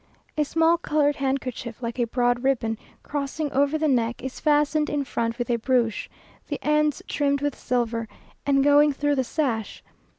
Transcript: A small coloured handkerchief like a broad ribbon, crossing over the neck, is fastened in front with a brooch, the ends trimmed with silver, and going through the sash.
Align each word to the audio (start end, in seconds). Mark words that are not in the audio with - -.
A 0.35 0.43
small 0.43 0.79
coloured 0.79 1.17
handkerchief 1.17 1.79
like 1.83 1.99
a 1.99 2.05
broad 2.07 2.43
ribbon, 2.43 2.79
crossing 3.03 3.51
over 3.51 3.77
the 3.77 3.87
neck, 3.87 4.23
is 4.23 4.39
fastened 4.39 4.89
in 4.89 5.03
front 5.03 5.37
with 5.37 5.47
a 5.51 5.57
brooch, 5.57 6.09
the 6.47 6.57
ends 6.63 7.03
trimmed 7.07 7.41
with 7.41 7.53
silver, 7.55 8.07
and 8.43 8.63
going 8.63 8.93
through 8.93 9.13
the 9.13 9.23
sash. 9.23 9.83